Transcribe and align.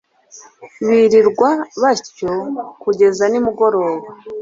birirwa 0.87 1.49
batyo 1.81 2.33
kugeza 2.81 3.23
nimugoroba 3.31 4.07